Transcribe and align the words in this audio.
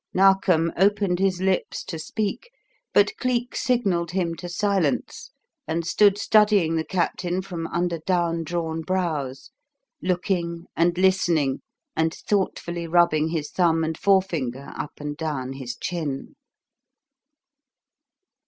Narkom 0.15 0.73
opened 0.77 1.19
his 1.19 1.39
lips 1.41 1.83
to 1.83 1.99
speak, 1.99 2.49
but 2.91 3.15
Cleek 3.17 3.55
signalled 3.55 4.09
him 4.09 4.33
to 4.37 4.49
silence, 4.49 5.29
and 5.67 5.85
stood 5.85 6.17
studying 6.17 6.75
the 6.75 6.83
Captain 6.83 7.43
from 7.43 7.67
under 7.67 7.99
down 7.99 8.43
drawn 8.43 8.81
brows, 8.81 9.51
looking 10.01 10.65
and 10.75 10.97
listening 10.97 11.61
and 11.95 12.15
thoughtfully 12.15 12.87
rubbing 12.87 13.27
his 13.27 13.51
thumb 13.51 13.83
and 13.83 13.95
forefinger 13.95 14.73
up 14.75 14.93
and 14.99 15.17
down 15.17 15.53
his 15.53 15.75
chin. 15.75 16.33